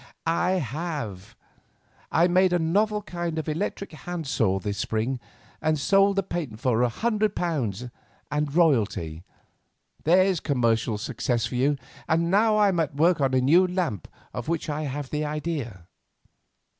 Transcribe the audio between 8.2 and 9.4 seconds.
and a royalty.